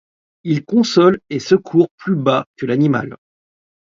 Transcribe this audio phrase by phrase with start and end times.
[0.43, 3.17] Il console et secourt plus bas que l’animal;